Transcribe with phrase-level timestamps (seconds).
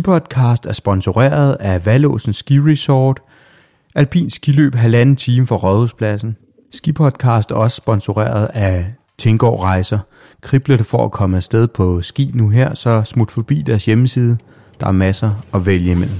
[0.00, 3.20] Skipodcast er sponsoreret af Valåsen Ski Resort,
[3.94, 6.36] Alpin Skiløb halvanden time fra Rådhuspladsen.
[6.72, 9.98] Skipodcast er også sponsoreret af Tingård Rejser.
[10.40, 14.38] Kribler det for at komme afsted på ski nu her, så smut forbi deres hjemmeside.
[14.80, 16.16] Der er masser at vælge imellem.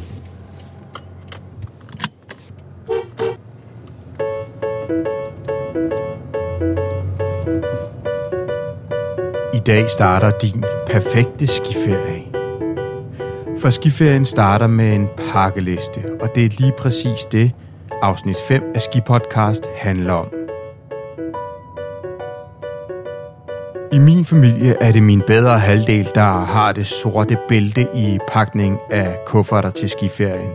[9.54, 12.19] I dag starter din perfekte skiferie.
[13.60, 17.52] For skiferien starter med en pakkeliste, og det er lige præcis det,
[18.02, 20.28] afsnit 5 af Skipodcast handler om.
[23.92, 28.78] I min familie er det min bedre halvdel, der har det sorte bælte i pakning
[28.90, 30.50] af kufferter til skiferien.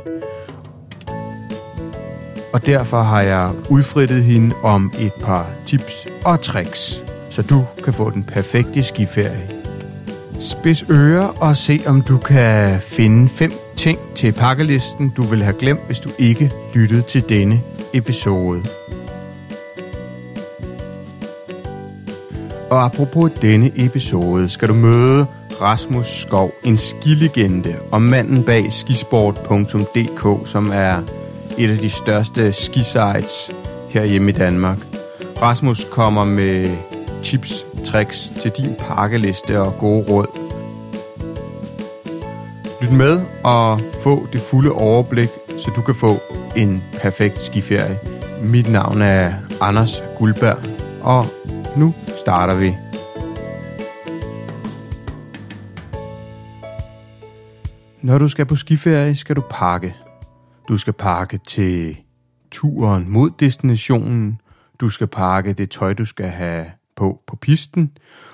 [2.54, 7.94] Og derfor har jeg udfrittet hende om et par tips og tricks, så du kan
[7.94, 9.55] få den perfekte skiferie.
[10.40, 15.56] Spids ører og se, om du kan finde fem ting til pakkelisten, du vil have
[15.60, 17.62] glemt, hvis du ikke lyttede til denne
[17.94, 18.64] episode.
[22.70, 25.26] Og apropos denne episode, skal du møde
[25.62, 31.02] Rasmus Skov, en skilegende og manden bag skisport.dk, som er
[31.58, 33.52] et af de største skisites
[33.90, 34.78] herhjemme i Danmark.
[35.42, 36.78] Rasmus kommer med
[37.26, 40.26] tips, tricks til din pakkeliste og gode råd.
[42.82, 46.16] Lyt med og få det fulde overblik, så du kan få
[46.56, 47.98] en perfekt skiferie.
[48.42, 50.58] Mit navn er Anders Guldberg,
[51.02, 51.24] og
[51.78, 52.76] nu starter vi.
[58.02, 59.96] Når du skal på skiferie, skal du pakke.
[60.68, 61.98] Du skal pakke til
[62.52, 64.42] turen mod destinationen.
[64.82, 66.66] Du skal pakke det tøj, du skal have
[66.96, 67.92] på på pisten.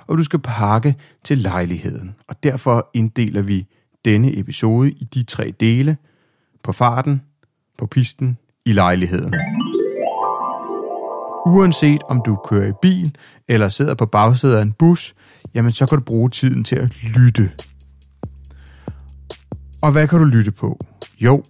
[0.08, 2.16] Og du skal pakke til lejligheden.
[2.28, 3.68] Og derfor inddeler vi
[4.06, 5.98] denne episode i de tre dele.
[6.64, 7.22] På farten,
[7.78, 9.34] på pisten, i lejligheden.
[11.46, 13.16] Uanset om du kører i bil
[13.48, 15.16] eller sidder på bagsædet af en bus,
[15.54, 17.52] jamen så kan du bruge tiden til at lytte.
[19.84, 20.80] Og hvad kan du lytte på?
[21.20, 21.44] Jo,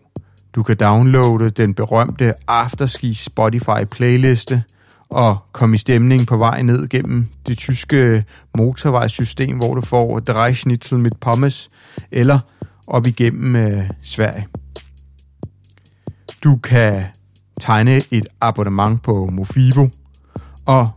[0.55, 4.63] du kan downloade den berømte Afterski Spotify playliste
[5.17, 8.25] at komme i stemning på vej ned gennem det tyske
[8.57, 11.69] motorvejssystem, hvor du får Dreischnitzel mit Pommes,
[12.11, 12.39] eller
[12.87, 14.47] op igennem øh, Sverige.
[16.43, 17.03] Du kan
[17.61, 19.89] tegne et abonnement på Mofibo,
[20.65, 20.89] og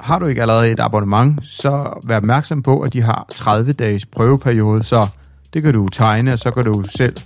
[0.00, 4.06] har du ikke allerede et abonnement, så vær opmærksom på, at de har 30 dages
[4.06, 5.08] prøveperiode, så
[5.54, 7.16] det kan du tegne, og så kan du selv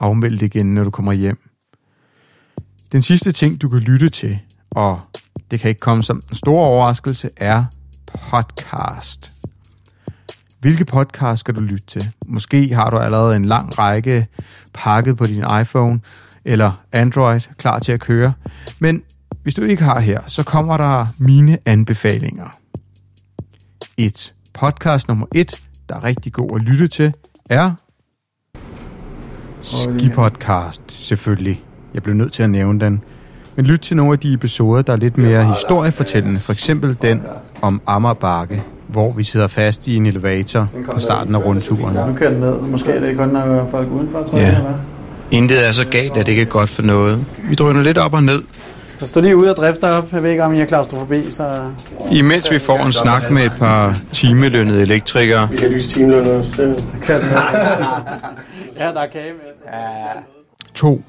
[0.00, 1.38] afmelde det igen, når du kommer hjem.
[2.92, 4.38] Den sidste ting, du kan lytte til,
[4.70, 5.00] og
[5.50, 7.64] det kan ikke komme som en stor overraskelse, er
[8.30, 9.30] podcast.
[10.60, 12.10] Hvilke podcast skal du lytte til?
[12.26, 14.26] Måske har du allerede en lang række
[14.74, 16.00] pakket på din iPhone
[16.44, 18.32] eller Android klar til at køre.
[18.78, 19.02] Men
[19.42, 22.48] hvis du ikke har her, så kommer der mine anbefalinger.
[23.96, 27.14] Et podcast nummer et, der er rigtig god at lytte til,
[27.50, 27.72] er
[29.62, 31.62] Ski-podcast, selvfølgelig.
[31.94, 33.02] Jeg blev nødt til at nævne den.
[33.58, 36.40] Men lyt til nogle af de episoder, der er lidt mere historiefortællende.
[36.40, 37.22] For eksempel den
[37.62, 41.96] om Ammerbakke, hvor vi sidder fast i en elevator på starten af rundturen.
[42.08, 42.60] Nu kører den ned.
[42.60, 44.44] Måske er det kun, når folk udenfor, tror Ja.
[44.46, 44.74] jeg, eller?
[45.30, 47.24] Intet er så galt, at det ikke er godt for noget.
[47.48, 48.42] Vi drøner lidt op og ned,
[48.98, 50.12] Så stå lige ude og drifter op.
[50.12, 51.44] Jeg ved ikke, om I er klaustrofobi, så...
[52.12, 55.48] imens vi får en snak med et par timelønnede elektrikere.
[55.50, 56.24] Vi kan lyse ned.
[58.78, 60.22] ja, der er kage med.
[60.74, 61.02] 2.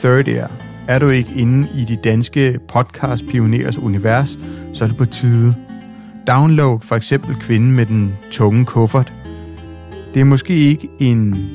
[0.00, 0.50] Third Ear.
[0.90, 4.38] Er du ikke inde i de danske podcast pionerers univers,
[4.74, 5.54] så er det på tide.
[6.26, 9.12] Download for eksempel Kvinden med den tunge kuffert.
[10.14, 11.50] Det er måske ikke en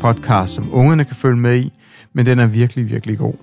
[0.00, 1.72] podcast, som ungerne kan følge med i,
[2.12, 3.34] men den er virkelig, virkelig god.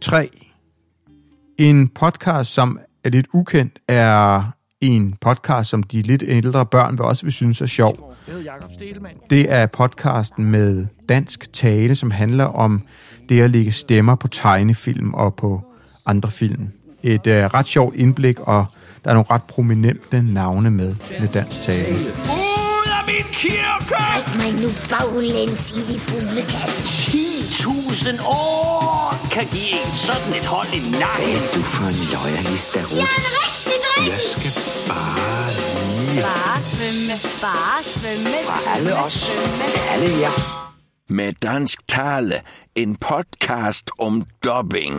[0.00, 0.28] 3.
[1.58, 4.42] En podcast, som er lidt ukendt, er
[4.80, 8.13] en podcast, som de lidt ældre børn vil også vil synes er sjov.
[9.30, 12.82] Det er podcasten med dansk tale, som handler om
[13.28, 15.62] det at lægge stemmer på tegnefilm og på
[16.06, 16.68] andre film.
[17.02, 18.66] Et uh, ret sjovt indblik, og
[19.04, 21.94] der er nogle ret prominente navne med med dansk tale.
[21.94, 23.94] Ud af min kirke!
[24.24, 26.80] Træk mig nu baglæns i de fuglekast.
[26.80, 28.83] 10.000 år
[29.34, 31.38] kan give en sådan et hold i nakken.
[31.54, 34.08] Du får en loyalist, der Jeg er en rigtig dreng.
[34.12, 34.52] Jeg skal
[34.88, 35.50] bare
[36.08, 36.22] lige...
[36.22, 37.14] Bare svømme,
[37.46, 38.36] bare svømme,
[38.74, 39.12] alle svømme, os.
[39.12, 39.64] svømme.
[39.92, 40.36] Alle jer.
[41.08, 42.42] Med dansk tale.
[42.74, 44.94] En podcast om dubbing.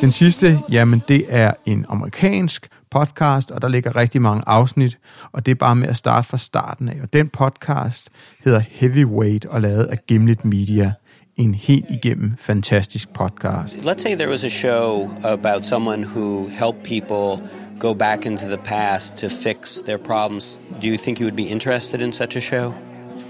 [0.00, 4.98] Den sidste, jamen det er en amerikansk podcast, og der ligger rigtig mange afsnit,
[5.32, 6.96] og det er bare med at starte fra starten af.
[7.02, 8.08] Og den podcast
[8.44, 10.92] hedder Heavyweight og lavet af Gimlet Media.
[11.36, 13.74] En helt igennem fantastisk podcast.
[13.74, 17.48] Let's say there was a show about someone who helped people
[17.80, 20.60] go back into the past to fix their problems.
[20.82, 22.72] Do you think you would be interested in such a show?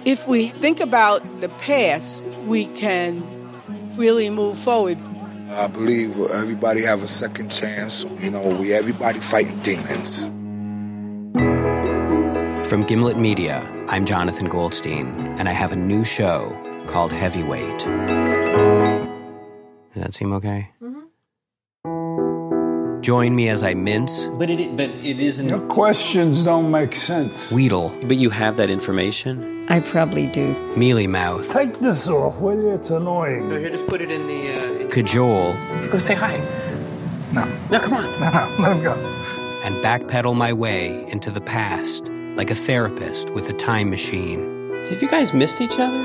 [0.06, 3.22] If we think about the past, we can
[3.98, 4.98] really move forward.
[5.50, 8.04] I believe everybody have a second chance.
[8.20, 10.26] You know, we everybody fighting demons.
[12.68, 15.06] From Gimlet Media, I'm Jonathan Goldstein,
[15.38, 16.54] and I have a new show
[16.86, 17.78] called Heavyweight.
[19.94, 20.68] Does that seem okay?
[23.08, 25.48] Join me as I mince, But it, but it isn't.
[25.48, 27.50] Your questions don't make sense.
[27.50, 30.52] wheedle, but you have that information, I probably do.
[30.76, 32.74] mealy mouth, Take this off, will you?
[32.74, 33.48] It's annoying.
[33.48, 34.40] No, Here, just put it in the.
[34.52, 35.54] Uh, cajole,
[35.90, 36.36] go say hi.
[37.32, 38.04] No, No, come on.
[38.20, 38.28] no,
[38.58, 38.92] no, let him go.
[39.64, 42.04] and backpedal my way into the past
[42.36, 44.70] like a therapist with a time machine.
[44.90, 46.04] Have you guys missed each other?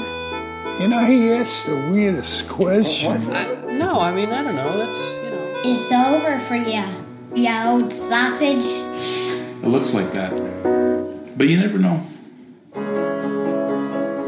[0.81, 3.11] You know, he asked the weirdest question.
[3.11, 4.77] I, no, I mean, I don't know.
[4.77, 5.22] That's, you know.
[5.65, 6.83] It's over for you,
[7.35, 8.65] you old sausage.
[8.65, 10.31] It looks like that.
[11.37, 12.05] But you never know.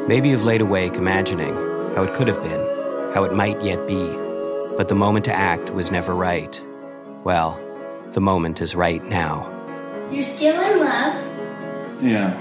[0.08, 1.54] Maybe you've laid awake imagining
[1.96, 4.04] how it could have been, how it might yet be.
[4.78, 6.62] But the moment to act was never right.
[7.24, 7.60] Well,
[8.14, 9.46] the moment is right now.
[10.12, 12.32] You're still in love, Yeah.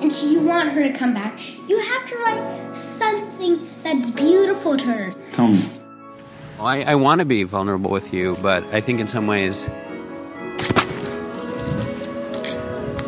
[0.00, 1.38] and you want her to come back.
[1.68, 5.14] You have to write something that's beautiful to her.
[5.32, 5.62] Tell me.
[6.64, 9.68] I, I want to be vulnerable with you, but I think in some ways.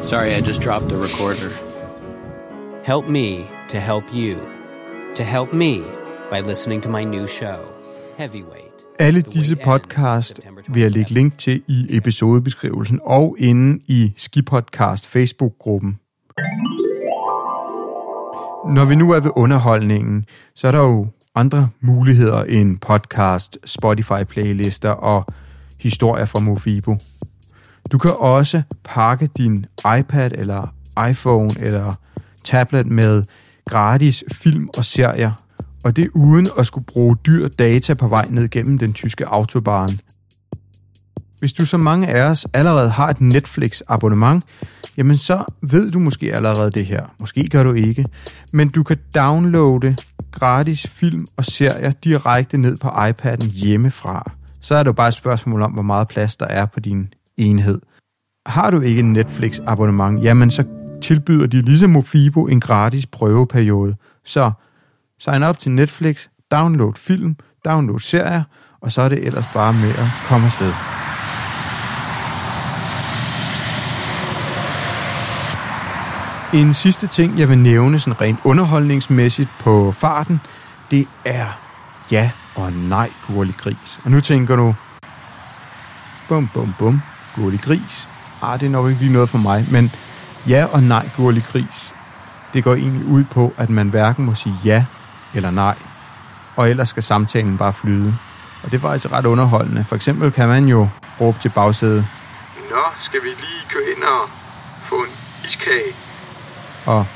[0.03, 1.51] Sorry, I just dropped the recorder.
[2.85, 4.37] Help me to help you.
[5.15, 5.83] To help me
[6.31, 7.59] by listening to my new show,
[8.17, 8.73] Heavyweight.
[8.99, 11.23] Alle disse podcast vil jeg lægge 27.
[11.23, 15.99] link til i episodebeskrivelsen og inde i Skipodcast Facebook-gruppen.
[18.75, 20.25] Når vi nu er ved underholdningen,
[20.55, 25.27] så er der jo andre muligheder end podcast, Spotify-playlister og
[25.81, 26.97] historier fra Mofibo.
[27.93, 29.67] Du kan også pakke din
[29.99, 30.75] iPad eller
[31.11, 31.93] iPhone eller
[32.45, 33.23] tablet med
[33.65, 35.33] gratis film og serier,
[35.85, 40.01] og det uden at skulle bruge dyr data på vej ned gennem den tyske autobahn.
[41.39, 44.45] Hvis du som mange af os allerede har et Netflix-abonnement,
[44.97, 47.15] jamen så ved du måske allerede det her.
[47.21, 48.07] Måske gør du ikke.
[48.53, 49.97] Men du kan downloade
[50.39, 54.33] gratis film og serier direkte ned på iPad'en hjemmefra.
[54.63, 57.15] Så er det jo bare et spørgsmål om, hvor meget plads der er på din
[57.37, 57.81] enhed.
[58.47, 60.65] Har du ikke en Netflix-abonnement, jamen så
[61.03, 63.97] tilbyder de ligesom Mofibo en gratis prøveperiode.
[64.25, 64.51] Så
[65.19, 68.43] sign op til Netflix, download film, download serier,
[68.81, 70.96] og så er det ellers bare med at komme afsted.
[76.57, 80.41] En sidste ting, jeg vil nævne sådan rent underholdningsmæssigt på farten,
[80.91, 81.47] det er
[82.11, 84.01] ja og nej, gurlig gris.
[84.05, 84.75] Og nu tænker du,
[86.29, 87.03] bum bum bum,
[87.35, 88.11] gurlig gris.
[88.43, 89.93] Ah, det er nok ikke lige noget for mig, men
[90.49, 91.95] ja og nej, gurlig gris.
[92.55, 94.85] Det går egentlig ud på, at man hverken må sige ja
[95.35, 95.75] eller nej,
[96.57, 98.17] og ellers skal samtalen bare flyde.
[98.63, 99.85] Og det er faktisk ret underholdende.
[99.85, 100.89] For eksempel kan man jo
[101.21, 102.07] råbe til bagsædet,
[102.71, 104.29] Nå, skal vi lige køre ind og
[104.83, 105.11] få en
[105.49, 106.06] iskage?
[106.87, 107.07] Og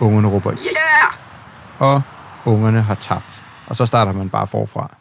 [0.00, 0.56] ungerne råber, ja!
[0.56, 1.12] Yeah!
[1.78, 2.02] Og
[2.46, 3.42] ungerne har tabt.
[3.66, 4.96] Og så starter man bare forfra.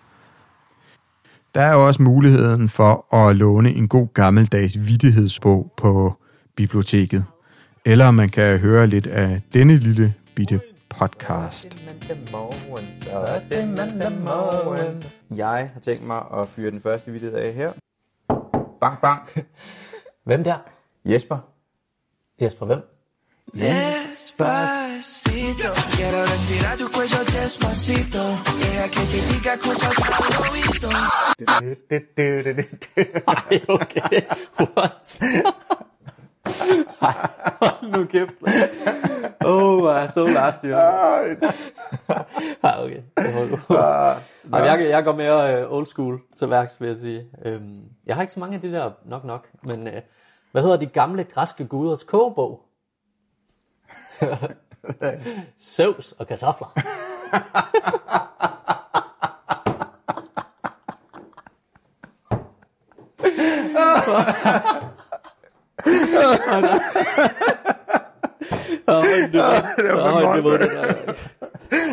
[1.55, 6.13] Der er jo også muligheden for at låne en god gammeldags vidtighedsbog på
[6.55, 7.25] biblioteket.
[7.85, 11.77] Eller man kan høre lidt af denne lille bitte podcast.
[15.35, 17.71] Jeg har tænkt mig at fyre den første video af her.
[18.81, 19.29] Bang, bang.
[20.23, 20.57] Hvem der?
[21.05, 21.37] Jesper.
[22.41, 22.92] Jesper, hvem?
[24.43, 25.33] Despacito,
[25.95, 28.19] quiero respirar tu cuello despacito.
[28.59, 30.89] Deja que te diga cosas al oído.
[33.50, 34.27] Ej, okay.
[34.75, 35.19] What?
[37.01, 37.15] Ej,
[37.59, 38.33] hold nu kæft.
[39.45, 40.75] Oh, I so last year.
[40.77, 41.35] Ej,
[42.83, 43.01] okay.
[43.17, 43.73] Det holder du.
[44.53, 47.25] Ej, jeg, jeg går mere uh, old school til værks, vil jeg sige.
[47.45, 49.93] Um, jeg har ikke så mange af de der nok nok, men uh,
[50.51, 52.62] hvad hedder de gamle græske guders kogebog?
[55.75, 56.67] Søvs og kartofler.
[68.85, 71.13] Det var var det der.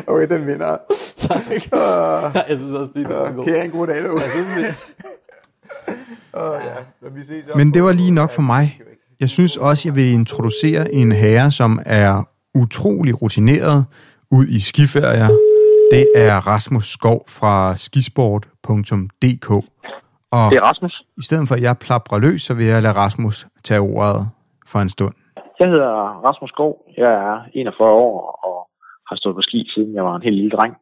[0.06, 0.76] Okay, den vinder.
[1.16, 1.38] Tak.
[2.48, 3.38] Jeg synes også, det er god.
[3.38, 4.18] Okay, en god dag, du.
[4.18, 4.74] Jeg synes, det,
[6.66, 8.80] ja, ses Men det var lige nok for mig.
[9.20, 12.12] Jeg synes også, jeg vil introducere en herre, som er
[12.62, 13.78] utrolig rutineret
[14.36, 15.28] ud i skiferier.
[15.94, 19.50] Det er Rasmus Skov fra skisport.dk.
[20.36, 20.94] Og Det er Rasmus.
[21.22, 24.28] i stedet for at jeg plaprer løs, så vil jeg lade Rasmus tage ordet
[24.70, 25.14] for en stund.
[25.60, 25.92] Jeg hedder
[26.26, 26.72] Rasmus Skov.
[26.96, 28.16] Jeg er 41 år
[28.48, 28.56] og
[29.08, 30.74] har stået på ski, siden jeg var en helt lille dreng.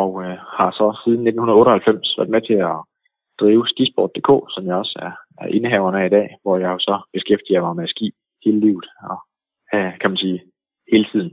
[0.00, 2.76] Og øh, har så siden 1998 været med til at
[3.40, 7.00] drive skisport.dk, som jeg også er, er indehaveren af i dag, hvor jeg jo så
[7.12, 8.12] beskæftiger mig med ski
[8.44, 9.18] hele livet, og
[9.74, 10.42] øh, kan man sige
[10.92, 11.32] hele tiden.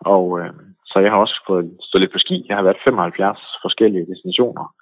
[0.00, 0.52] Og øh,
[0.86, 2.46] så jeg har også fået stået lidt på ski.
[2.48, 4.74] Jeg har været 75 forskellige destinationer,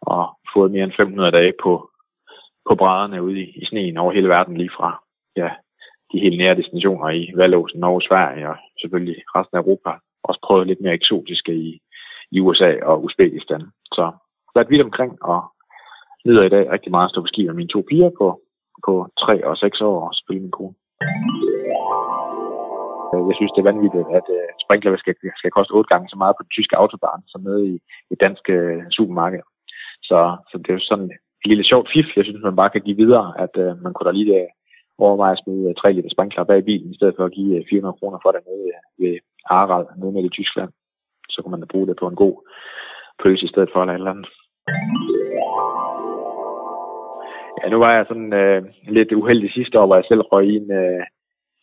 [0.00, 1.90] og fået mere end 500 dage på,
[2.68, 5.02] på brædderne ude i, i sneen over hele verden, lige fra
[5.36, 5.50] ja,
[6.12, 9.90] de helt nære destinationer i Valåsen, Norge, Sverige og selvfølgelig resten af Europa.
[10.22, 11.80] Også prøvet lidt mere eksotiske i,
[12.30, 13.62] i USA og Uzbekistan.
[13.92, 14.12] Så
[14.54, 15.40] været vidt omkring og
[16.26, 18.26] nyder i dag rigtig meget at stå på ski med mine to piger på,
[18.86, 18.92] på
[19.24, 20.74] 3 og 6 år og spille min kone.
[23.12, 26.08] Øh, jeg synes, det er vanvittigt, at øh, uh, sprinkler skal, skal koste otte gange
[26.08, 27.74] så meget på den tyske autobahn, som nede i
[28.12, 29.42] et dansk øh, supermarked.
[30.08, 30.18] Så,
[30.50, 31.10] så det er jo sådan
[31.42, 34.08] et lille sjovt fif, jeg synes, man bare kan give videre, at uh, man kunne
[34.08, 34.48] da lige
[34.98, 38.18] overveje at smide 3 liter sprinkler bag bilen, i stedet for at give 400 kroner
[38.22, 38.70] for det nede
[39.02, 39.14] ved
[39.58, 40.70] Arald, nede med i Tyskland.
[41.32, 42.34] Så kunne man da bruge det på en god
[43.22, 44.28] pølse i stedet for eller et eller andet.
[47.62, 50.72] Ja, nu var jeg sådan øh, lidt uheldig sidste år, hvor jeg selv røg ind
[50.72, 51.04] øh,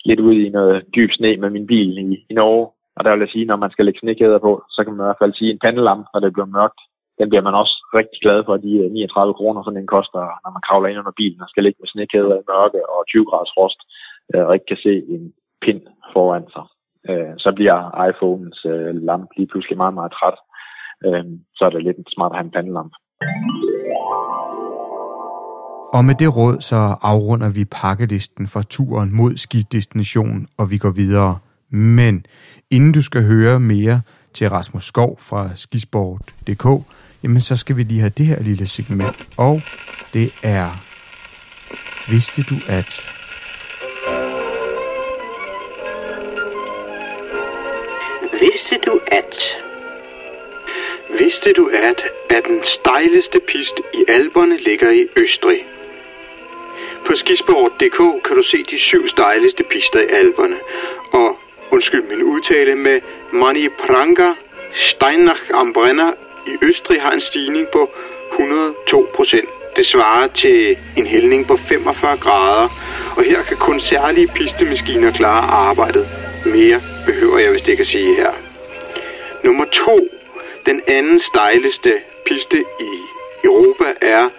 [0.05, 2.67] lidt ud i noget dyb sne med min bil i, i Norge.
[2.95, 5.07] Og der vil jeg sige, når man skal lægge snekæder på, så kan man i
[5.07, 6.81] hvert fald sige en pandelampe, når det bliver mørkt.
[7.19, 10.51] Den bliver man også rigtig glad for, de øh, 39 kroner, sådan den koster, når
[10.55, 13.53] man kravler ind under bilen og skal ligge med snekæder i mørke og 20 graders
[13.55, 13.79] frost,
[14.33, 15.81] øh, og ikke kan se en pind
[16.13, 16.65] foran sig.
[17.09, 20.38] Øh, så bliver iPhones øh, lampe lige pludselig meget, meget træt.
[21.05, 21.25] Øh,
[21.57, 22.95] så er det lidt smart at have en pandelampe.
[25.93, 30.89] Og med det råd, så afrunder vi pakkelisten for turen mod skidestination, og vi går
[30.89, 31.39] videre.
[31.69, 32.25] Men
[32.69, 34.01] inden du skal høre mere
[34.33, 36.65] til Rasmus Skov fra skisport.dk,
[37.23, 39.62] jamen så skal vi lige have det her lille segment, og
[40.13, 40.83] det er
[42.09, 43.05] Vidste du at...
[48.41, 49.35] Vidste du at...
[51.19, 52.03] Vidste du at,
[52.38, 55.59] at den stejleste pist i Alperne ligger i Østrig?
[57.05, 60.55] På skisport.dk kan du se de syv stejligste pister i Alperne.
[61.12, 61.38] Og
[61.72, 64.33] undskyld min udtale med Mani Pranga
[64.74, 66.12] Steinach am Brenner
[66.48, 67.89] i Østrig har en stigning på
[68.31, 69.50] 102 procent.
[69.75, 72.69] Det svarer til en hældning på 45 grader,
[73.17, 76.07] og her kan kun særlige pistemaskiner klare arbejdet.
[76.45, 78.31] Mere behøver jeg vist ikke at sige her.
[79.43, 80.00] Nummer 2.
[80.65, 81.93] Den anden stejleste
[82.25, 82.91] piste i
[83.43, 84.29] Europa er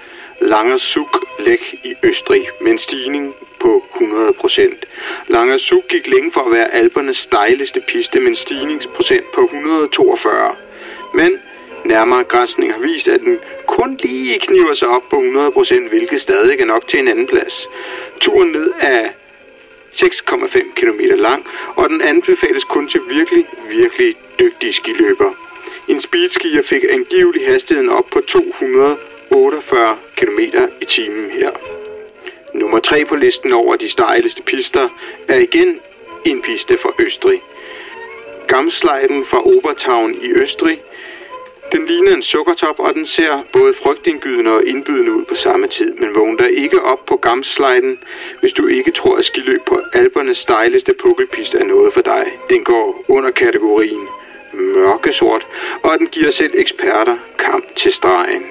[0.40, 4.60] Langersuk Lech i Østrig med en stigning på 100%.
[5.28, 10.56] Langersuk gik længe for at være Alpernes stejligste piste med en stigningsprocent på 142.
[11.14, 11.38] Men
[11.84, 16.60] nærmere græsning har vist, at den kun lige kniver sig op på 100%, hvilket stadig
[16.60, 17.68] er nok til en anden plads.
[18.20, 19.08] Turen ned er
[19.92, 25.34] 6,5 km lang, og den anbefales kun til virkelig, virkelig dygtige skiløbere.
[25.88, 28.96] En speedskier fik angivelig hastigheden op på 200
[29.34, 30.38] 48 km
[30.80, 31.50] i timen her.
[32.54, 34.88] Nummer 3 på listen over de stejleste pister
[35.28, 35.80] er igen
[36.24, 37.42] en piste fra Østrig.
[38.48, 40.82] Gamslejden fra Obertown i Østrig.
[41.72, 45.94] Den ligner en sukkertop, og den ser både frygtindgydende og indbydende ud på samme tid,
[45.94, 47.98] men vågn dig ikke op på Gamslejden,
[48.40, 52.32] hvis du ikke tror, at skiløb på Alpernes stejleste pukkelpist er noget for dig.
[52.50, 54.08] Den går under kategorien
[54.52, 55.46] mørkesort,
[55.82, 58.44] og den giver selv eksperter kamp til stregen.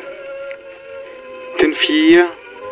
[1.62, 2.28] Den fjerde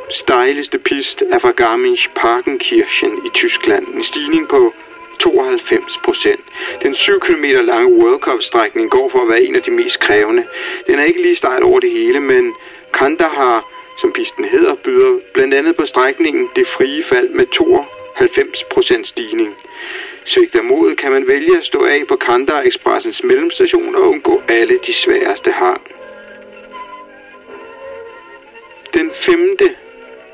[0.10, 3.88] stejligste pist er fra Garmisch-Partenkirchen i Tyskland.
[3.88, 4.74] En stigning på
[5.20, 6.40] 92 procent.
[6.82, 10.44] Den 7 km lange World Cup-strækning går for at være en af de mest krævende.
[10.88, 12.54] Den er ikke lige stejl over det hele, men
[12.94, 13.66] Kandahar,
[14.02, 19.56] som pisten hedder, byder blandt andet på strækningen det frie fald med 92 procent stigning.
[20.26, 24.80] Svigter modet kan man vælge at stå af på Kandahar Expressens mellemstation og undgå alle
[24.86, 25.82] de sværeste hang.
[28.94, 29.76] Den femte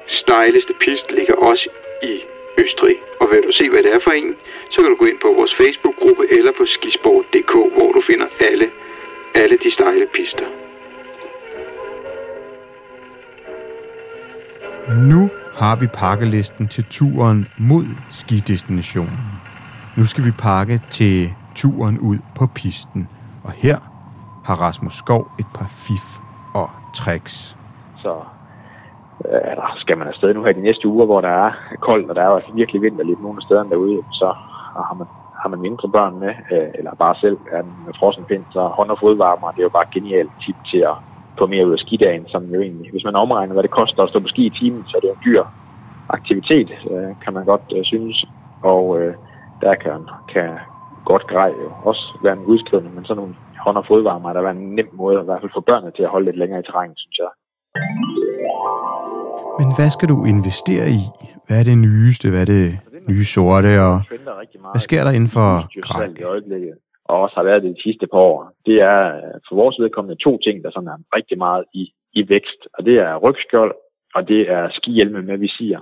[0.07, 1.69] stejleste pist ligger også
[2.03, 2.21] i
[2.57, 2.95] Østrig.
[3.21, 4.35] Og vil du se, hvad det er for en,
[4.69, 8.69] så kan du gå ind på vores Facebook-gruppe eller på skisport.dk, hvor du finder alle,
[9.35, 10.45] alle de stejle pister.
[15.11, 19.19] Nu har vi pakkelisten til turen mod skidestinationen.
[19.97, 23.09] Nu skal vi pakke til turen ud på pisten.
[23.43, 23.77] Og her
[24.45, 26.19] har Rasmus Skov et par fif
[26.53, 27.57] og tricks.
[28.01, 28.23] Så
[29.25, 31.51] Øh, eller skal man afsted nu her de næste uger, hvor der er
[31.87, 34.27] koldt, og der er også altså virkelig vinterligt nogle steder derude, så
[34.89, 35.07] har man,
[35.41, 38.61] har man mindre børn med, øh, eller bare selv er den med frossen pind, så
[38.77, 40.97] hånd- og fodvarmer, det er jo bare et genialt tip til at
[41.39, 44.09] få mere ud af skidagen, som jo egentlig, hvis man omregner, hvad det koster at
[44.09, 45.43] stå på ski i timen, så er det en dyr
[46.09, 48.25] aktivitet, øh, kan man godt synes.
[48.63, 48.83] Og
[49.61, 50.49] der kan, kan
[51.05, 54.51] godt grej jo også være en udskrivning, men sådan nogle hånd- og fodvarmer, der er
[54.51, 56.97] en nem måde, i hvert fald for børnene til at holde lidt længere i terrænet,
[56.99, 57.31] synes jeg.
[59.59, 61.01] Men hvad skal du investere i?
[61.47, 62.29] Hvad er det nyeste?
[62.29, 62.67] Hvad er det
[63.09, 63.71] nye sorte?
[63.87, 63.95] Og
[64.73, 65.49] hvad sker der inden for
[65.87, 66.07] grej?
[67.09, 68.99] og også har været det de sidste par år, det er
[69.47, 72.61] for vores vedkommende to ting, der sådan er rigtig meget i, i vækst.
[72.73, 73.75] Og det er rygskjold,
[74.15, 75.79] og det er skihjelme med visir.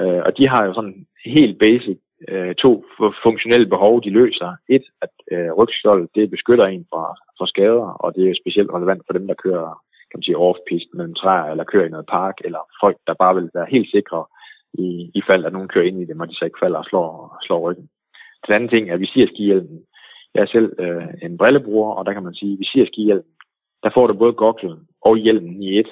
[0.00, 2.84] Øh, og de har jo sådan helt basic øh, to
[3.22, 4.56] funktionelle behov, de løser.
[4.68, 7.04] Et, at øh, rygskjold, det beskytter en fra,
[7.38, 9.82] fra skader, og det er specielt relevant for dem, der kører
[10.12, 13.34] kan man sige, off-pist mellem træer, eller kører i noget park, eller folk, der bare
[13.34, 14.24] vil være helt sikre
[14.74, 16.84] i, i fald, at nogen kører ind i dem, og de så ikke falder og
[16.84, 17.88] slår, slår ryggen.
[18.46, 19.80] Den anden ting er visirskihjelmen.
[20.34, 23.32] Jeg er selv øh, en brillebruger, og der kan man sige, visir-skihjelmen,
[23.82, 25.90] der får du både goklen og hjelmen i et.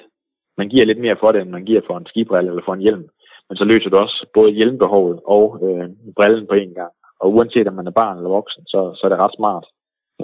[0.57, 2.85] Man giver lidt mere for det, end man giver for en skibrille eller for en
[2.85, 3.05] hjelm.
[3.49, 6.91] Men så løser du også både hjelmbehovet og øh, brillen på en gang.
[7.19, 9.65] Og uanset om man er barn eller voksen, så, så er det ret smart,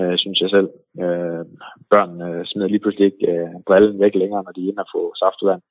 [0.03, 0.69] øh, synes jeg selv.
[1.03, 1.43] Øh,
[1.91, 4.91] børn øh, smider lige pludselig ikke øh, brillen væk længere, når de er inde og
[4.95, 5.61] få saftevand,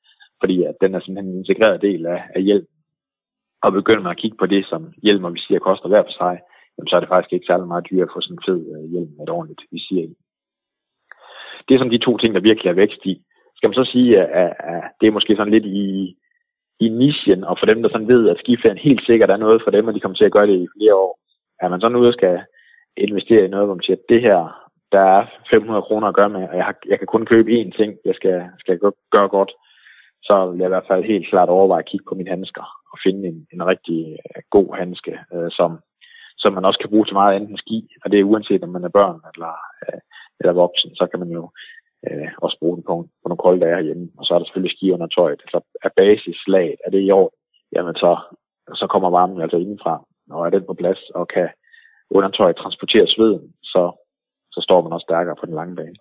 [0.40, 2.66] fordi at den er simpelthen en integreret del af, af hjælp.
[3.64, 6.34] Og begynder man at kigge på det, som hjelm og visir koster hver for sig,
[6.74, 8.84] jamen, så er det faktisk ikke særlig meget dyrt at få sådan en fed øh,
[8.92, 10.14] hjelm med et ordentligt visir i.
[11.66, 13.14] Det er som de to ting, der virkelig er vækst i.
[13.56, 14.10] Skal man så sige,
[14.42, 16.16] at, at det er måske sådan lidt i,
[16.80, 19.70] i nichen, og for dem, der sådan ved, at skiferien helt sikkert er noget for
[19.70, 21.12] dem, og de kommer til at gøre det i flere år,
[21.62, 22.40] er man sådan ude og skal
[22.96, 24.38] investere i noget, hvor man siger, at det her,
[24.92, 27.70] der er 500 kroner at gøre med, og jeg, har, jeg kan kun købe én
[27.78, 28.78] ting, jeg skal, skal
[29.14, 29.52] gøre godt,
[30.22, 32.98] så vil jeg i hvert fald helt klart overveje at kigge på mine handsker og
[33.04, 35.70] finde en, en rigtig øh, god handske, øh, som,
[36.38, 38.68] som man også kan bruge til meget andet end ski, og det er uanset om
[38.76, 40.00] man er børn eller, øh,
[40.40, 41.42] eller voksen, så kan man jo
[42.06, 44.08] øh, også bruge den på, på nogle kolde dage herhjemme.
[44.18, 45.42] Og så er der selvfølgelig ski under tøjet.
[45.52, 47.28] Så er basislaget, er det i år,
[47.74, 48.10] jamen så,
[48.80, 49.94] så kommer varmen altså indenfra,
[50.30, 51.48] og er den på plads og kan
[52.10, 53.82] undertøj transporterer sveden, så,
[54.54, 55.96] så står man også stærkere på den lange bane.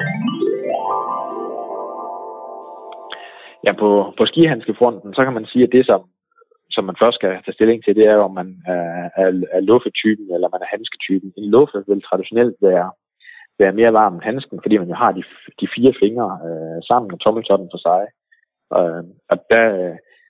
[3.66, 6.02] Ja, på, på skihandskefronten, så kan man sige, at det, som,
[6.72, 10.28] som man først skal tage stilling til, det er, om man er, er, er luffetypen
[10.36, 11.34] eller man er handsketypen.
[11.38, 12.92] En luffe vil traditionelt være
[13.60, 15.24] være mere varm end handsken, fordi man jo har de,
[15.60, 18.04] de fire fingre øh, sammen og tommeltotten for sig.
[18.78, 19.66] Øh, og der,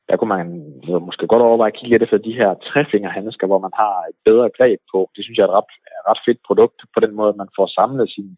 [0.09, 0.47] der kunne man
[0.83, 4.17] altså, måske godt overveje at kigge lidt efter de her trefingerhandsker, hvor man har et
[4.25, 4.99] bedre greb på.
[5.15, 5.71] Det synes jeg er et ret,
[6.09, 8.29] ret fedt produkt på den måde, at man får samlet sin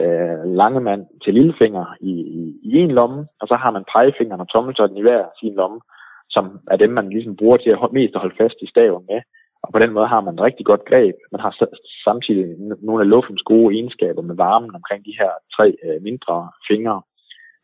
[0.00, 4.40] øh, lange mand til lillefinger i, i, i en lomme, og så har man pegefingeren
[4.40, 5.80] og tommeltotten i hver sin lomme,
[6.30, 9.20] som er dem, man ligesom bruger til at mest at holde fast i staven med.
[9.64, 11.16] Og på den måde har man et rigtig godt greb.
[11.32, 11.52] Man har
[12.04, 12.46] samtidig
[12.82, 17.02] nogle af luftens gode egenskaber med varmen omkring de her tre øh, mindre fingre.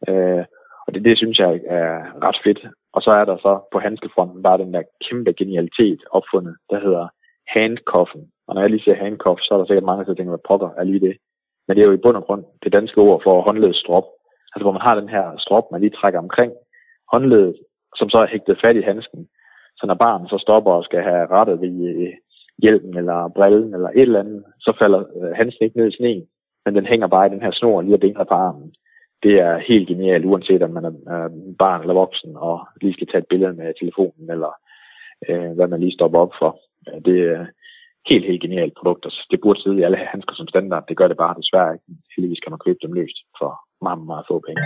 [0.09, 0.45] Øh,
[0.87, 1.89] og det, det synes jeg er
[2.27, 2.61] ret fedt.
[2.99, 7.07] Og så er der så på handskefronten bare den der kæmpe genialitet opfundet, der hedder
[7.55, 8.23] handcuffen.
[8.47, 10.71] Og når jeg lige siger handcuff, så er der sikkert mange, der tænker, hvad pokker
[10.79, 11.17] er lige det.
[11.67, 14.07] Men det er jo i bund og grund det danske ord for håndledet strop.
[14.53, 16.53] Altså hvor man har den her strop, man lige trækker omkring
[17.13, 17.57] håndledet,
[17.99, 19.29] som så er hægtet fat i handsken.
[19.79, 22.13] Så når barnet så stopper og skal have rettet ved øh,
[22.63, 26.27] hjelmen eller brillen eller et eller andet, så falder øh, handsken ikke ned i sneen,
[26.65, 28.75] men den hænger bare i den her snor lige og dingler på armen.
[29.23, 31.29] Det er helt genialt, uanset om man er
[31.59, 34.53] barn eller voksen og lige skal tage et billede med telefonen eller
[35.29, 36.61] øh, hvad man lige stopper op for.
[37.05, 37.47] Det er
[38.11, 39.05] helt, helt genialt produkt.
[39.07, 40.85] Altså, det burde sidde i alle handsker som standard.
[40.89, 41.85] Det gør det bare desværre ikke.
[42.17, 43.51] Heldigvis kan man købe dem løst for
[43.83, 44.63] meget, meget få penge.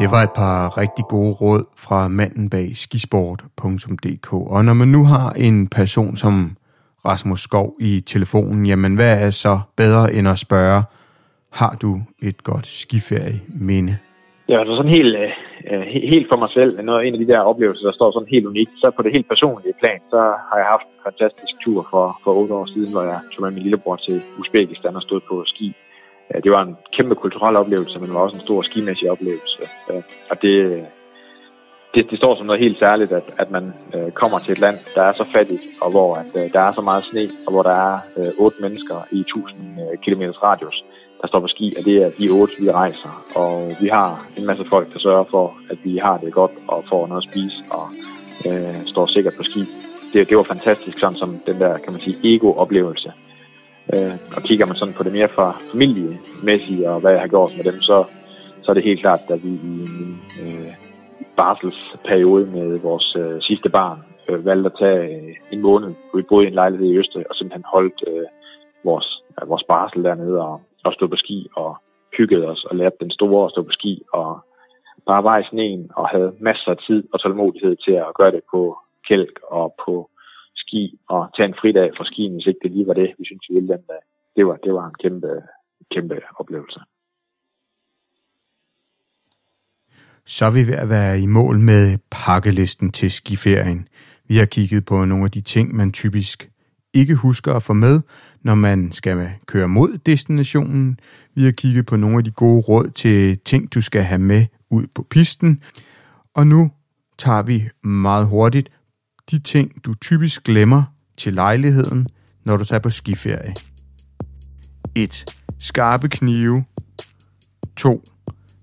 [0.00, 4.32] Det var et par rigtig gode råd fra manden bag skisport.dk.
[4.32, 6.56] Og når man nu har en person som
[7.04, 10.82] Rasmus Skov i telefonen, jamen hvad er så bedre end at spørge,
[11.60, 11.92] har du
[12.22, 13.94] et godt skiferie minde?
[14.48, 15.30] Ja, altså sådan helt, øh,
[15.72, 18.46] øh helt for mig selv, noget, en af de der oplevelser, der står sådan helt
[18.46, 22.04] unikt, så på det helt personlige plan, så har jeg haft en fantastisk tur for,
[22.24, 25.44] for otte år siden, hvor jeg tog med min lillebror til Uzbekistan og stod på
[25.46, 25.74] ski
[26.44, 29.62] det var en kæmpe kulturel oplevelse, men det var også en stor skimæssig oplevelse.
[30.30, 30.86] Og det,
[31.94, 34.78] det, det står som noget helt særligt, at, at man øh, kommer til et land,
[34.94, 37.62] der er så fattigt, og hvor at, øh, der er så meget sne, og hvor
[37.62, 40.84] der er øh, otte mennesker i 1000 øh, km radius,
[41.20, 43.24] der står på ski, og det er de otte, vi rejser.
[43.34, 46.84] Og vi har en masse folk, der sørger for, at vi har det godt og
[46.88, 47.86] får noget at spise og
[48.48, 49.60] øh, står sikkert på ski.
[50.12, 53.12] Det, det var fantastisk, sådan som den der, kan man sige, ego-oplevelse.
[53.94, 57.50] Øh, og kigger man sådan på det mere fra familiemæssige og hvad jeg har gjort
[57.56, 58.04] med dem, så,
[58.62, 59.60] så er det helt klart, at vi i
[59.98, 60.72] min øh,
[61.36, 66.22] barselsperiode med vores øh, sidste barn øh, valgte at tage øh, en måned, hvor vi
[66.28, 68.26] boede i en lejlighed i Østrig, og simpelthen holdt øh,
[68.84, 71.70] vores, øh, vores barsel dernede og, og stod på ski og
[72.16, 74.28] hyggede os og lærte den store at stå på ski og
[75.06, 78.42] bare var i sneen og havde masser af tid og tålmodighed til at gøre det
[78.52, 80.10] på kælk og på
[80.62, 83.44] ski og tage en fridag fra skien, hvis ikke det lige var det, vi synes
[83.48, 84.02] vi ville den dag.
[84.36, 85.42] Det var, det var en kæmpe,
[85.94, 86.80] kæmpe oplevelse.
[90.26, 93.88] Så er vi ved at være i mål med pakkelisten til skiferien.
[94.28, 96.50] Vi har kigget på nogle af de ting, man typisk
[96.94, 98.00] ikke husker at få med,
[98.42, 101.00] når man skal køre mod destinationen.
[101.34, 104.46] Vi har kigget på nogle af de gode råd til ting, du skal have med
[104.70, 105.62] ud på pisten.
[106.34, 106.70] Og nu
[107.18, 108.68] tager vi meget hurtigt
[109.30, 110.82] de ting, du typisk glemmer
[111.16, 112.06] til lejligheden,
[112.44, 113.54] når du tager på skiferie.
[114.94, 115.24] 1.
[115.58, 116.64] Skarpe knive.
[117.76, 118.02] 2.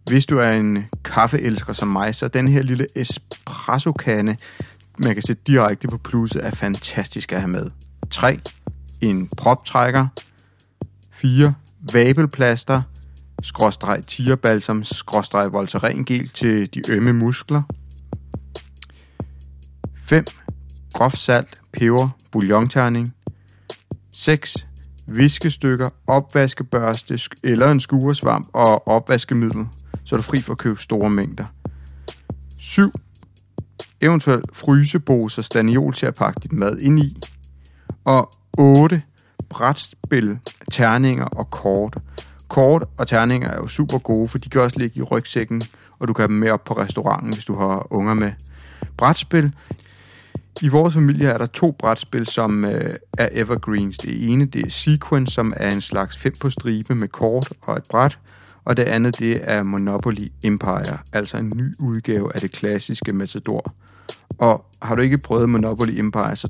[0.10, 4.36] Hvis du er en kaffeelsker som mig, så den her lille espresso-kande,
[4.98, 7.70] man kan sætte direkte på plusset, er fantastisk at have med.
[8.12, 8.40] 3.
[9.02, 10.08] En proptrækker.
[11.12, 11.54] fire
[11.94, 12.82] Vabelplaster,
[13.44, 17.62] skråstreg tierbalsam, skråstreg voltarengel til de ømme muskler.
[20.04, 20.26] 5.
[20.94, 23.14] Groft salt, peber, bouillonterning.
[24.12, 24.66] 6.
[25.08, 29.68] Viskestykker, opvaskebørste eller en skuresvamp og opvaskemiddel,
[30.04, 31.44] så er du fri for at købe store mængder.
[32.62, 32.92] 7.
[34.02, 37.18] Eventuelt fryseboser staniol til at pakke dit mad ind i.
[38.06, 39.02] Og 8.
[39.50, 40.40] Brætspil,
[40.72, 41.98] terninger og kort.
[42.48, 45.62] Kort og terninger er jo super gode, for de kan også ligge i rygsækken,
[46.00, 48.32] og du kan have dem med op på restauranten, hvis du har unger med.
[48.98, 49.54] Brætspil.
[50.62, 53.98] I vores familie er der to brætspil, som øh, er evergreens.
[53.98, 57.78] Det ene det er Sequence, som er en slags fem på stribe med kort og
[57.78, 58.18] et bræt.
[58.66, 63.76] Og det andet det er Monopoly Empire, altså en ny udgave af det klassiske Matador.
[64.38, 66.50] Og har du ikke prøvet Monopoly Empire, så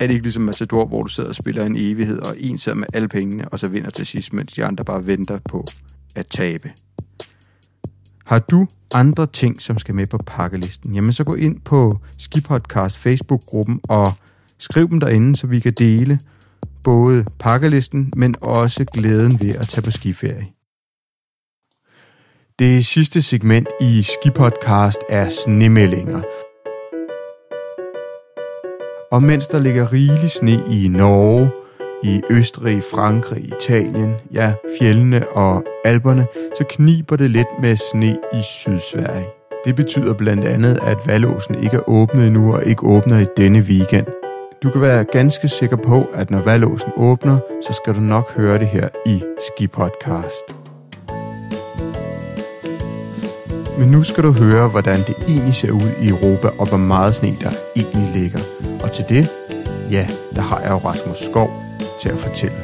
[0.00, 2.78] er det ikke ligesom Matador, hvor du sidder og spiller en evighed, og en sidder
[2.78, 5.66] med alle pengene, og så vinder til sidst, mens de andre bare venter på
[6.16, 6.72] at tabe.
[8.26, 12.98] Har du andre ting, som skal med på pakkelisten, jamen så gå ind på Skipodcast
[12.98, 14.12] Facebook-gruppen og
[14.58, 16.18] skriv dem derinde, så vi kan dele
[16.84, 20.46] både pakkelisten, men også glæden ved at tage på skiferie.
[22.58, 26.22] Det sidste segment i Skipodcast er snemeldinger.
[29.16, 31.50] Og mens der ligger rigelig sne i Norge,
[32.02, 36.26] i Østrig, Frankrig, Italien, ja, fjellene og alberne,
[36.58, 39.26] så kniber det lidt med sne i Sydsverige.
[39.64, 43.58] Det betyder blandt andet, at Valåsen ikke er åbnet endnu og ikke åbner i denne
[43.58, 44.06] weekend.
[44.62, 48.58] Du kan være ganske sikker på, at når Valåsen åbner, så skal du nok høre
[48.58, 50.75] det her i Ski Podcast.
[53.78, 57.14] Men nu skal du høre, hvordan det egentlig ser ud i Europa, og hvor meget
[57.14, 58.38] sne der egentlig ligger.
[58.84, 59.28] Og til det,
[59.90, 61.50] ja, der har jeg jo Rasmus Skov
[62.00, 62.56] til at fortælle.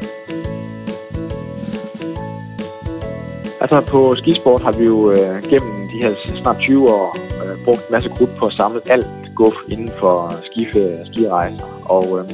[3.61, 7.79] Altså på skisport har vi jo øh, gennem de her snart 20 år øh, brugt
[7.79, 11.64] en masse krudt på at samle alt guf inden for skiferie og skirejser.
[11.85, 12.25] Og øh,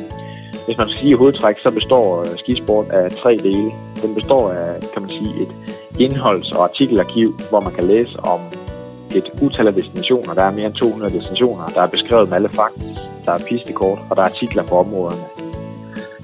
[0.66, 3.70] hvis man skal sige i hovedtræk, så består øh, skisport af tre dele.
[4.02, 5.52] Den består af, kan man sige, et
[6.04, 8.40] indholds- og artikelarkiv, hvor man kan læse om
[9.14, 10.34] et utal af destinationer.
[10.34, 11.66] Der er mere end 200 destinationer.
[11.66, 12.82] Der er beskrevet med alle fakta.
[13.24, 15.22] Der er pistekort, og der er artikler på områderne.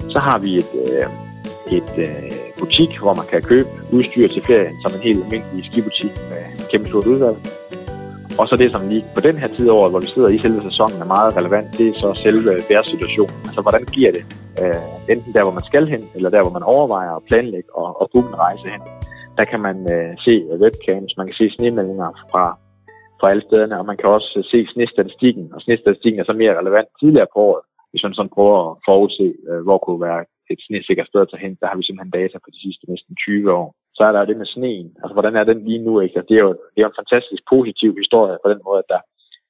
[0.09, 4.75] Så har vi et, øh, et øh, butik, hvor man kan købe udstyr til ferien,
[4.83, 7.37] som en helt almindelig skibutik med et kæmpe stort udvalg.
[8.39, 10.39] Og så det, som lige på den her tid af året, hvor vi sidder i
[10.39, 13.37] selve sæsonen, er meget relevant, det er så selve vejrsituationen.
[13.47, 14.23] Altså, hvordan bliver det?
[14.61, 18.01] Øh, enten der, hvor man skal hen, eller der, hvor man overvejer at planlægge og,
[18.01, 18.81] og booke en rejse hen.
[19.37, 22.57] Der kan man øh, se webcams, man kan se snemeldinger fra
[23.19, 26.59] fra alle stederne, og man kan også øh, se snestatistikken, og snestatistikken er så mere
[26.59, 30.61] relevant tidligere på året, hvis man sådan prøver at forudse, øh, hvor kunne være et
[30.67, 33.53] snesikkert sted at tage hen, der har vi simpelthen data på de sidste næsten 20
[33.59, 33.67] år.
[33.95, 34.89] Så er der jo det med sneen.
[35.01, 35.93] Altså, hvordan er den lige nu?
[35.99, 36.19] Ikke?
[36.19, 38.89] Og det, er jo, det er jo en fantastisk positiv historie på den måde, at
[38.93, 39.01] der,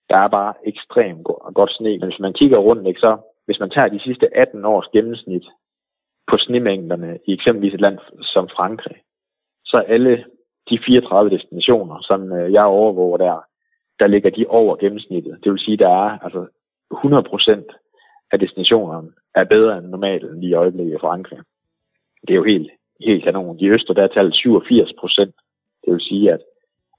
[0.10, 1.24] der er bare ekstremt
[1.60, 1.98] godt sne.
[2.00, 3.12] Men hvis man kigger rundt, ikke, så
[3.46, 5.46] hvis man tager de sidste 18 års gennemsnit
[6.30, 7.98] på snemængderne i eksempelvis et land
[8.34, 8.98] som Frankrig,
[9.66, 10.26] så alle
[10.70, 13.46] de 34 destinationer, som øh, jeg overvåger der,
[14.00, 15.38] der ligger de over gennemsnittet.
[15.44, 16.48] Det vil sige, der er altså
[16.92, 17.68] 100 procent
[18.32, 21.40] af destinationerne er bedre end normalt lige i øjeblikket i Frankrig.
[22.28, 22.72] Det er jo helt,
[23.08, 23.60] helt kanon.
[23.60, 25.36] De Øster der er tallet 87 procent.
[25.86, 26.42] Det vil sige, at,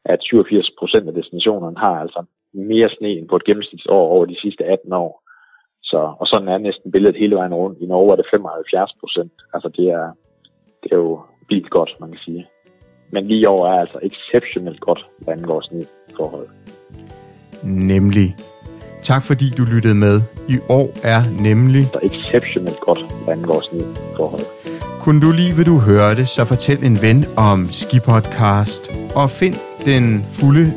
[0.04, 4.40] at 87 procent af destinationerne har altså mere sne end på et gennemsnitsår over de
[4.40, 5.22] sidste 18 år.
[5.82, 7.78] Så, og sådan er næsten billedet hele vejen rundt.
[7.80, 9.32] I Norge er det 75 procent.
[9.54, 10.12] Altså det er,
[10.82, 12.46] det er jo vildt godt, man kan sige.
[13.12, 15.80] Men lige over er altså exceptionelt godt, hvad angår sne
[16.16, 16.48] forhold
[17.66, 18.36] nemlig.
[19.02, 20.20] Tak fordi du lyttede med.
[20.48, 21.88] I år er nemlig...
[21.92, 23.62] Der er exceptionelt godt, hvad angår
[24.16, 24.44] forhold.
[25.00, 28.90] Kunne du lide, hvad du hørte, så fortæl en ven om Skipodcast.
[29.14, 30.72] Og find den fulde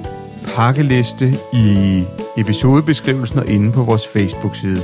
[0.56, 2.04] pakkeliste i
[2.38, 4.82] episodebeskrivelsen og inde på vores Facebook-side.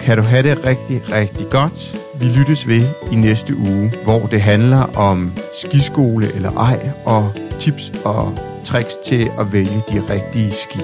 [0.00, 1.98] Kan du have det rigtig, rigtig godt?
[2.20, 2.82] Vi lyttes ved
[3.12, 5.32] i næste uge, hvor det handler om
[5.62, 8.32] skiskole eller ej, og tips og
[8.64, 10.80] tricks til at vælge de rigtige ski.